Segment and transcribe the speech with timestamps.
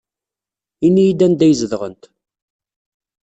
[0.85, 2.03] Ini-iyi-d anda ay zedɣent.